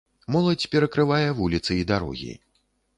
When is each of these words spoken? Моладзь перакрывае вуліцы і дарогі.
Моладзь 0.35 0.65
перакрывае 0.73 1.29
вуліцы 1.43 1.71
і 1.81 1.87
дарогі. 1.95 2.33